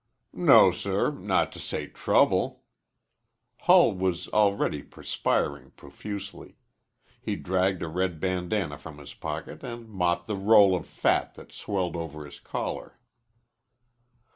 [0.33, 2.63] "No, sir not to say trouble."
[3.59, 6.55] Hull was already perspiring profusely.
[7.21, 11.51] He dragged a red bandanna from his pocket and mopped the roll of fat that
[11.51, 12.97] swelled over his collar.